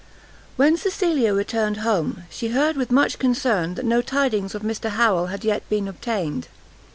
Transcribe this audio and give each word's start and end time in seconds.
When 0.55 0.77
Cecilia 0.77 1.31
returned 1.31 1.77
home, 1.85 2.23
she 2.27 2.47
heard 2.47 2.75
with 2.75 2.89
much 2.89 3.19
concern 3.19 3.75
that 3.75 3.85
no 3.85 4.01
tidings 4.01 4.55
of 4.55 4.63
Mr 4.63 4.89
Harrel 4.89 5.27
had 5.27 5.43
yet 5.45 5.69
been 5.69 5.87
obtained. 5.87 6.47